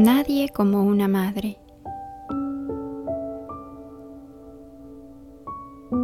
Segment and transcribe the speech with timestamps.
[0.00, 1.58] nadie como una madre.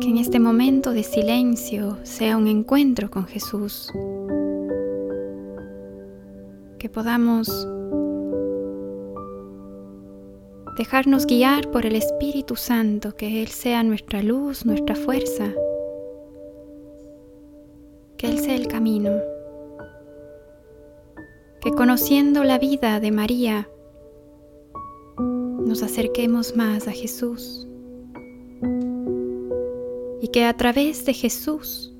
[0.00, 3.90] Que en este momento de silencio sea un encuentro con Jesús.
[6.78, 7.66] Que podamos
[10.76, 15.54] dejarnos guiar por el Espíritu Santo, que Él sea nuestra luz, nuestra fuerza,
[18.18, 19.12] que Él sea el camino,
[21.62, 23.68] que conociendo la vida de María,
[25.66, 27.66] nos acerquemos más a Jesús
[30.20, 31.92] y que a través de Jesús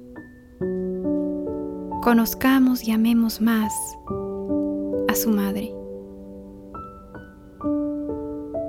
[2.03, 3.75] conozcamos y amemos más
[5.09, 5.75] a su Madre.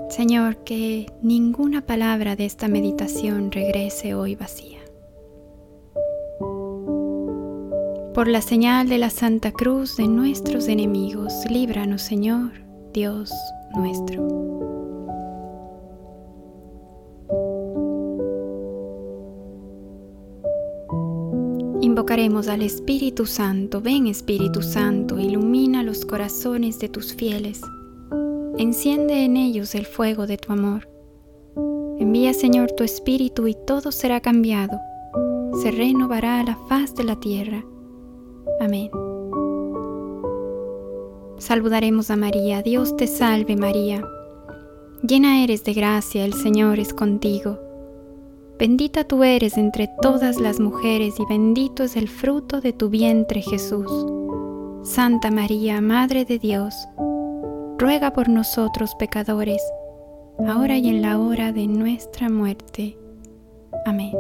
[0.10, 4.80] Señor, que ninguna palabra de esta meditación regrese hoy vacía.
[8.16, 12.52] Por la señal de la Santa Cruz de nuestros enemigos, líbranos, Señor,
[12.92, 13.31] Dios
[13.75, 14.77] nuestro.
[22.08, 23.81] Invocaremos al Espíritu Santo.
[23.81, 27.59] Ven Espíritu Santo, ilumina los corazones de tus fieles
[28.58, 30.88] Enciende en ellos el fuego de tu amor.
[32.00, 34.80] Envía, Señor, tu Espíritu y todo será cambiado.
[35.61, 37.66] Se renovará la faz de la tierra.
[38.61, 38.89] Amén.
[41.39, 42.61] Saludaremos a María.
[42.61, 44.02] Dios te salve María.
[45.05, 47.67] Llena eres de gracia, el Señor es contigo.
[48.59, 53.44] Bendita tú eres entre todas las mujeres y bendito es el fruto de tu vientre
[53.44, 53.91] Jesús.
[54.81, 56.73] Santa María, Madre de Dios,
[57.78, 59.61] ruega por nosotros pecadores,
[60.47, 62.97] ahora y en la hora de nuestra muerte.
[63.85, 64.13] Amén.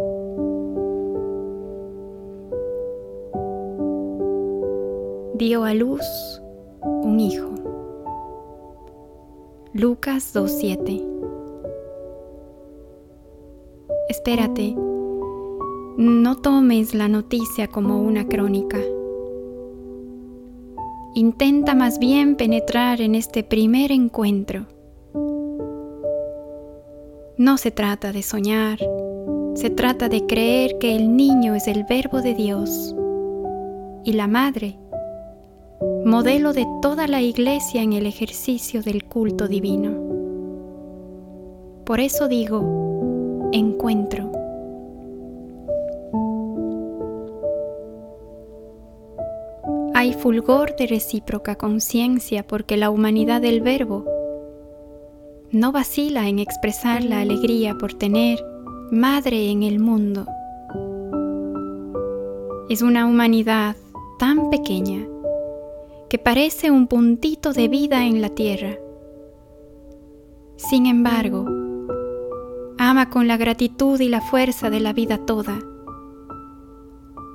[5.33, 6.05] Dio a luz
[6.83, 7.49] un hijo.
[9.73, 11.06] Lucas 2.7
[14.09, 14.75] Espérate,
[15.97, 18.79] no tomes la noticia como una crónica
[21.17, 24.67] Intenta más bien penetrar en este primer encuentro.
[27.39, 28.77] No se trata de soñar,
[29.55, 32.95] se trata de creer que el niño es el verbo de Dios
[34.03, 34.77] y la madre,
[36.05, 39.89] modelo de toda la iglesia en el ejercicio del culto divino.
[41.83, 42.86] Por eso digo,
[43.51, 44.31] encuentro.
[49.93, 54.05] Hay fulgor de recíproca conciencia porque la humanidad del Verbo
[55.51, 58.37] no vacila en expresar la alegría por tener
[58.91, 60.25] madre en el mundo.
[62.69, 63.75] Es una humanidad
[64.19, 65.07] tan pequeña
[66.09, 68.77] que parece un puntito de vida en la tierra.
[70.57, 71.45] Sin embargo,
[72.87, 75.59] ama con la gratitud y la fuerza de la vida toda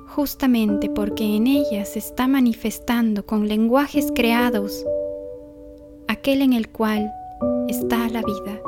[0.07, 4.83] justamente porque en ella se está manifestando con lenguajes creados
[6.07, 7.11] aquel en el cual
[7.67, 8.61] está la vida.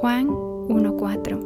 [0.00, 1.40] Juan 1.4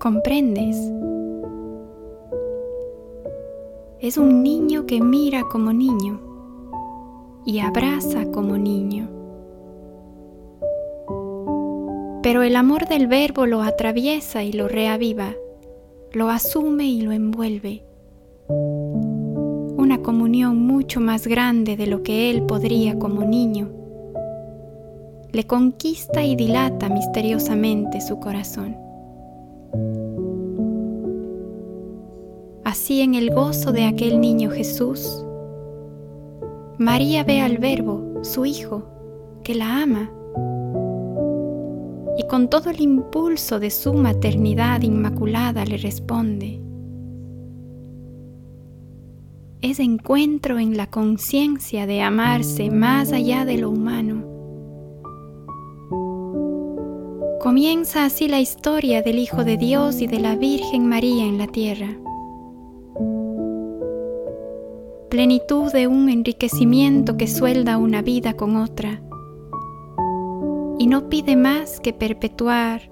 [0.00, 0.76] ¿Comprendes?
[4.00, 6.35] Es un niño que mira como niño
[7.46, 9.16] y abraza como niño
[12.26, 15.36] pero el amor del verbo lo atraviesa y lo reaviva,
[16.12, 17.84] lo asume y lo envuelve.
[18.48, 23.70] Una comunión mucho más grande de lo que él podría como niño.
[25.30, 28.76] Le conquista y dilata misteriosamente su corazón.
[32.64, 35.24] Así en el gozo de aquel niño Jesús,
[36.78, 38.84] María ve al Verbo, su Hijo,
[39.42, 40.10] que la ama
[42.18, 46.60] y con todo el impulso de su maternidad inmaculada le responde.
[49.62, 54.24] Es encuentro en la conciencia de amarse más allá de lo humano.
[57.40, 61.46] Comienza así la historia del Hijo de Dios y de la Virgen María en la
[61.46, 61.96] tierra.
[65.10, 69.00] Plenitud de un enriquecimiento que suelda una vida con otra
[70.78, 72.82] y no pide más que perpetuar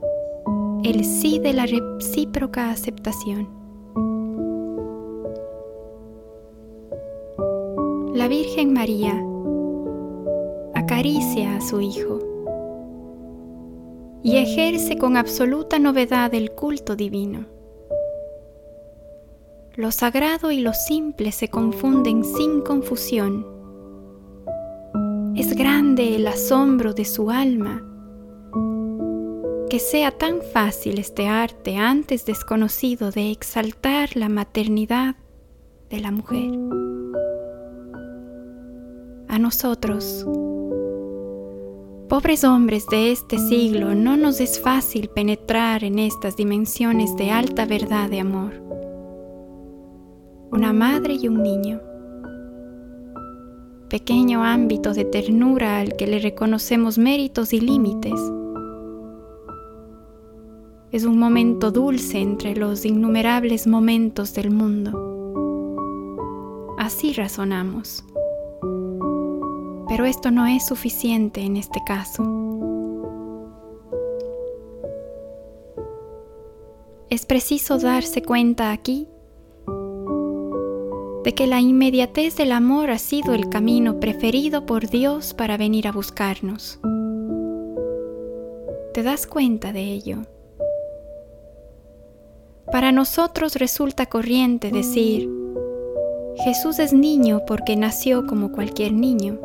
[0.84, 3.48] el sí de la recíproca aceptación.
[8.14, 9.20] La Virgen María
[10.74, 12.20] acaricia a su Hijo
[14.22, 17.46] y ejerce con absoluta novedad el culto divino.
[19.76, 23.44] Lo sagrado y lo simple se confunden sin confusión.
[25.34, 27.82] Es grande el asombro de su alma.
[29.68, 35.16] Que sea tan fácil este arte antes desconocido de exaltar la maternidad
[35.90, 36.50] de la mujer.
[39.26, 40.24] A nosotros,
[42.08, 47.64] pobres hombres de este siglo, no nos es fácil penetrar en estas dimensiones de alta
[47.66, 48.73] verdad de amor.
[50.54, 51.80] Una madre y un niño
[53.88, 58.20] pequeño ámbito de ternura al que le reconocemos méritos y límites.
[60.92, 65.00] Es un momento dulce entre los innumerables momentos del mundo.
[66.78, 68.04] Así razonamos.
[69.88, 72.22] Pero esto no es suficiente en este caso.
[77.10, 79.08] Es preciso darse cuenta aquí
[81.24, 85.88] de que la inmediatez del amor ha sido el camino preferido por Dios para venir
[85.88, 86.78] a buscarnos.
[88.92, 90.18] ¿Te das cuenta de ello?
[92.70, 95.30] Para nosotros resulta corriente decir,
[96.44, 99.40] Jesús es niño porque nació como cualquier niño.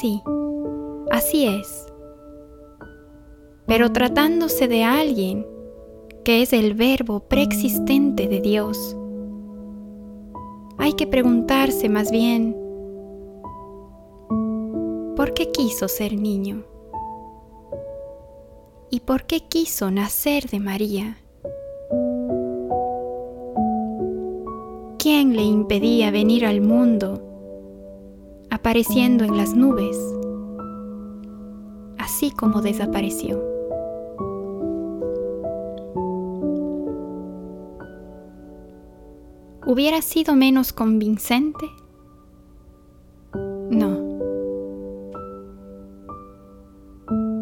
[0.00, 0.20] Sí,
[1.12, 1.86] así es.
[3.66, 5.46] Pero tratándose de alguien
[6.24, 8.96] que es el verbo preexistente de Dios,
[10.78, 12.56] hay que preguntarse más bien,
[15.16, 16.64] ¿por qué quiso ser niño?
[18.90, 21.18] ¿Y por qué quiso nacer de María?
[24.98, 27.22] ¿Quién le impedía venir al mundo
[28.50, 29.96] apareciendo en las nubes,
[31.98, 33.55] así como desapareció?
[39.76, 41.66] ¿Hubiera sido menos convincente?
[43.34, 44.00] No.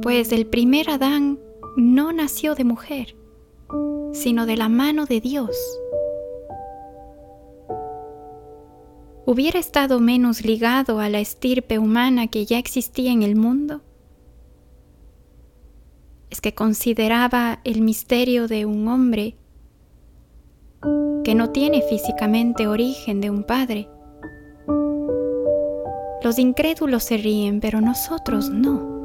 [0.03, 1.39] Pues el primer Adán
[1.77, 3.15] no nació de mujer,
[4.13, 5.57] sino de la mano de Dios.
[9.27, 13.81] ¿Hubiera estado menos ligado a la estirpe humana que ya existía en el mundo?
[16.31, 19.37] Es que consideraba el misterio de un hombre
[21.25, 23.89] que no tiene físicamente origen de un padre.
[26.23, 29.03] Los incrédulos se ríen, pero nosotros no.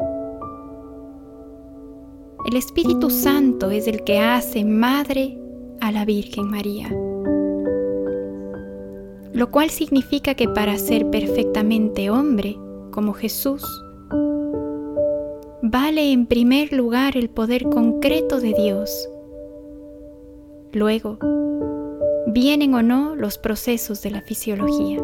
[2.46, 5.38] El Espíritu Santo es el que hace madre
[5.82, 6.90] a la Virgen María,
[9.34, 12.58] lo cual significa que para ser perfectamente hombre,
[12.92, 13.64] como Jesús,
[15.62, 19.10] vale en primer lugar el poder concreto de Dios.
[20.72, 21.18] Luego,
[22.32, 25.00] vienen o no los procesos de la fisiología.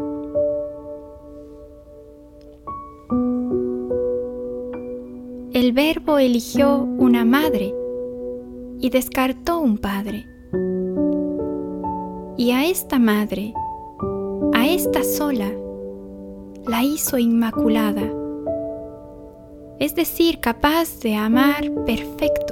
[5.54, 7.74] El verbo eligió una madre
[8.80, 10.28] y descartó un padre.
[12.38, 13.54] Y a esta madre,
[14.54, 15.50] a esta sola,
[16.68, 18.12] la hizo inmaculada,
[19.80, 22.45] es decir, capaz de amar perfecto.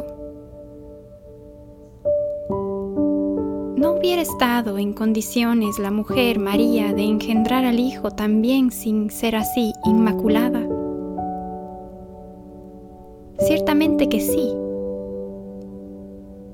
[4.43, 10.61] Estado en condiciones la mujer María de engendrar al Hijo también sin ser así inmaculada?
[13.39, 14.53] Ciertamente que sí.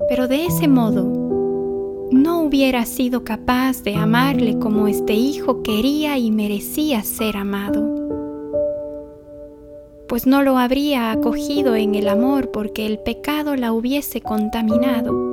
[0.08, 1.02] Pero de ese modo,
[2.12, 7.92] no hubiera sido capaz de amarle como este Hijo quería y merecía ser amado,
[10.08, 15.29] pues no lo habría acogido en el amor porque el pecado la hubiese contaminado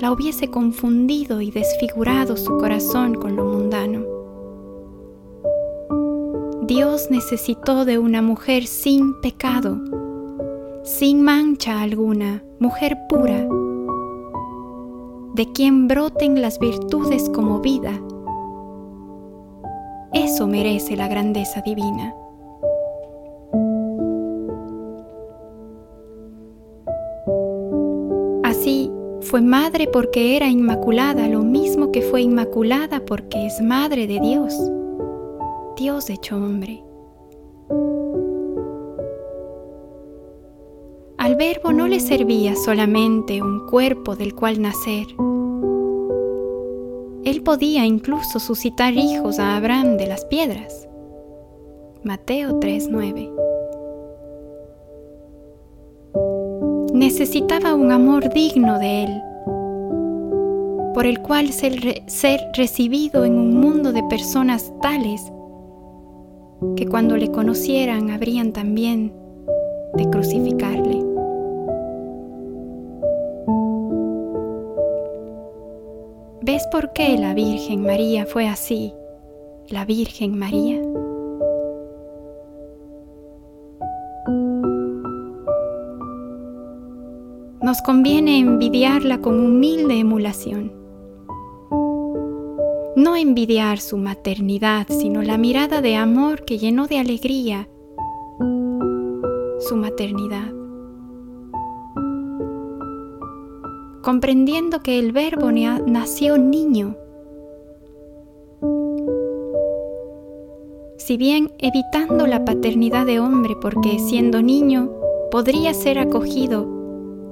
[0.00, 4.04] la hubiese confundido y desfigurado su corazón con lo mundano.
[6.62, 9.80] Dios necesitó de una mujer sin pecado,
[10.84, 13.48] sin mancha alguna, mujer pura,
[15.34, 17.92] de quien broten las virtudes como vida.
[20.12, 22.14] Eso merece la grandeza divina.
[29.20, 34.54] Fue madre porque era inmaculada, lo mismo que fue inmaculada porque es madre de Dios.
[35.76, 36.82] Dios hecho hombre.
[41.18, 45.06] Al verbo no le servía solamente un cuerpo del cual nacer.
[47.24, 50.88] Él podía incluso suscitar hijos a Abraham de las piedras.
[52.04, 53.47] Mateo 3:9.
[56.98, 59.22] Necesitaba un amor digno de él,
[60.94, 65.22] por el cual ser, ser recibido en un mundo de personas tales
[66.76, 69.12] que cuando le conocieran habrían también
[69.94, 71.04] de crucificarle.
[76.42, 78.92] ¿Ves por qué la Virgen María fue así?
[79.68, 80.80] La Virgen María.
[87.68, 90.72] Nos conviene envidiarla con humilde emulación.
[92.96, 97.68] No envidiar su maternidad, sino la mirada de amor que llenó de alegría
[99.58, 100.50] su maternidad.
[104.02, 106.96] Comprendiendo que el verbo nació niño,
[110.96, 114.90] si bien evitando la paternidad de hombre porque siendo niño
[115.30, 116.77] podría ser acogido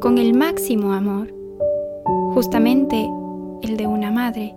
[0.00, 1.32] con el máximo amor,
[2.34, 3.08] justamente
[3.62, 4.54] el de una madre.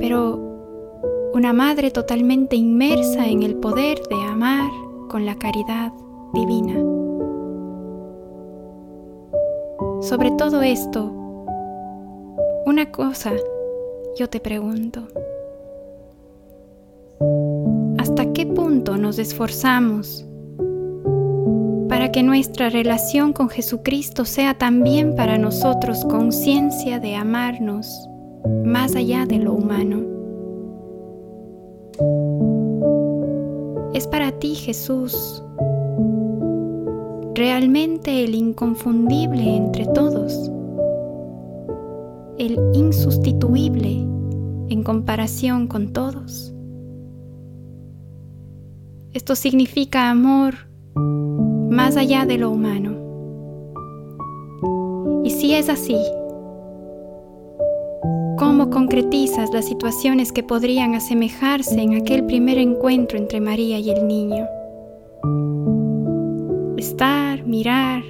[0.00, 4.70] Pero una madre totalmente inmersa en el poder de amar
[5.08, 5.92] con la caridad
[6.32, 6.74] divina.
[10.00, 11.10] Sobre todo esto,
[12.66, 13.32] una cosa
[14.16, 15.08] yo te pregunto.
[17.98, 20.26] ¿Hasta qué punto nos esforzamos
[22.04, 28.10] para que nuestra relación con Jesucristo sea también para nosotros conciencia de amarnos
[28.62, 30.02] más allá de lo humano.
[33.94, 35.42] Es para ti, Jesús,
[37.34, 40.52] realmente el inconfundible entre todos,
[42.36, 43.92] el insustituible
[44.68, 46.52] en comparación con todos.
[49.14, 50.54] Esto significa amor
[51.74, 52.92] más allá de lo humano.
[55.24, 55.98] Y si es así,
[58.38, 64.06] ¿cómo concretizas las situaciones que podrían asemejarse en aquel primer encuentro entre María y el
[64.06, 64.46] niño?
[66.76, 68.02] Estar, mirar,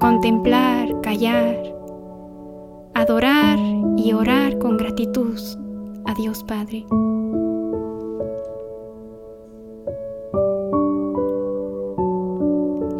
[0.00, 1.56] contemplar, callar,
[2.94, 3.58] adorar
[3.96, 5.38] y orar con gratitud
[6.06, 6.84] a Dios Padre.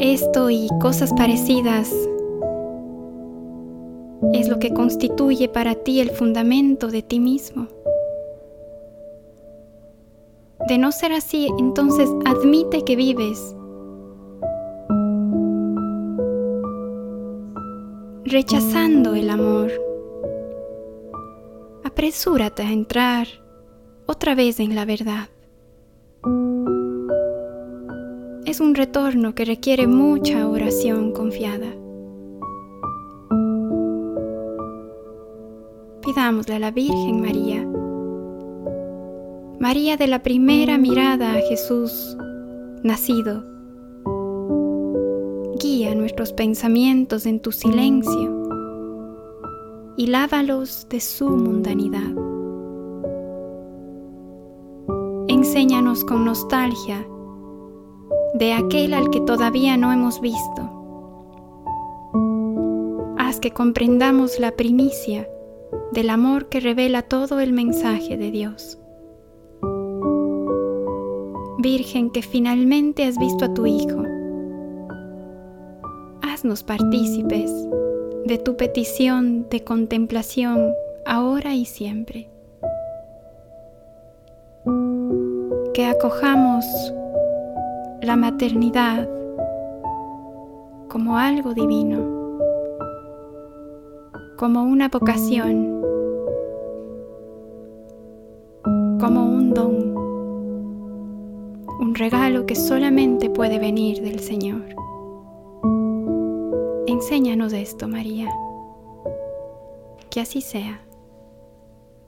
[0.07, 1.93] Esto y cosas parecidas
[4.33, 7.67] es lo que constituye para ti el fundamento de ti mismo.
[10.69, 13.57] De no ser así, entonces admite que vives
[18.25, 19.73] rechazando el amor.
[21.83, 23.27] Apresúrate a entrar
[24.07, 25.31] otra vez en la verdad.
[28.57, 31.67] Es un retorno que requiere mucha oración confiada.
[36.01, 37.67] Pidámosle a la Virgen María,
[39.61, 42.17] María de la primera mirada a Jesús
[42.83, 43.45] nacido,
[45.61, 48.49] guía nuestros pensamientos en tu silencio
[49.99, 52.11] y lávalos de su mundanidad.
[55.29, 57.07] Enséñanos con nostalgia
[58.39, 60.71] de aquel al que todavía no hemos visto.
[63.17, 65.29] Haz que comprendamos la primicia
[65.93, 68.79] del amor que revela todo el mensaje de Dios.
[71.59, 74.03] Virgen que finalmente has visto a tu Hijo,
[76.23, 77.51] haznos partícipes
[78.27, 80.75] de tu petición de contemplación
[81.07, 82.29] ahora y siempre.
[85.73, 86.65] Que acojamos
[88.07, 89.09] la maternidad
[90.89, 91.99] como algo divino,
[94.37, 95.83] como una vocación,
[99.01, 99.97] como un don,
[101.81, 104.63] un regalo que solamente puede venir del Señor.
[106.87, 108.31] Enséñanos esto, María.
[110.11, 110.81] Que así sea.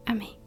[0.07, 0.38] Amén.